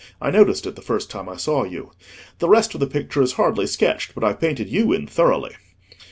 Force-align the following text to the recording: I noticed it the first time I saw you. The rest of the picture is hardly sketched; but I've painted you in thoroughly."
I 0.19 0.31
noticed 0.31 0.65
it 0.65 0.75
the 0.75 0.81
first 0.81 1.11
time 1.11 1.29
I 1.29 1.35
saw 1.35 1.63
you. 1.63 1.91
The 2.39 2.49
rest 2.49 2.73
of 2.73 2.79
the 2.79 2.87
picture 2.87 3.21
is 3.21 3.33
hardly 3.33 3.67
sketched; 3.67 4.15
but 4.15 4.23
I've 4.23 4.41
painted 4.41 4.67
you 4.67 4.91
in 4.93 5.05
thoroughly." 5.05 5.51